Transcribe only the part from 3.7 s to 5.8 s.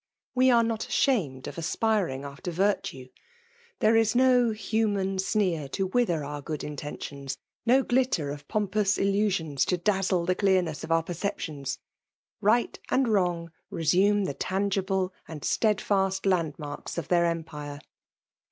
There is no husMii aaeer